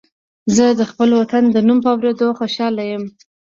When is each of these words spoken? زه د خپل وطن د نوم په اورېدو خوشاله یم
زه 0.55 0.65
د 0.79 0.81
خپل 0.91 1.09
وطن 1.19 1.43
د 1.49 1.57
نوم 1.67 1.79
په 1.83 1.89
اورېدو 1.93 2.27
خوشاله 2.39 2.83
یم 2.91 3.03